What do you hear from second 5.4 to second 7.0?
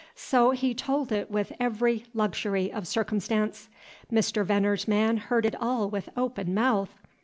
it all with open mouth.